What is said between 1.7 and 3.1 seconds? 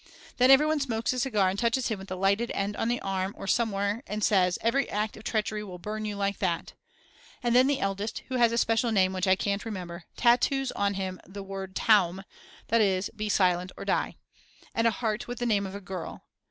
him with the lighted end on the